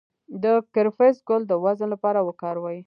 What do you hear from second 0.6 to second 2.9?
کرفس ګل د وزن لپاره وکاروئ